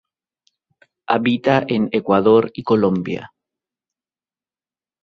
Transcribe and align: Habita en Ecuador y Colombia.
Habita 1.05 1.63
en 1.67 1.89
Ecuador 1.91 2.49
y 2.55 2.63
Colombia. 2.63 3.31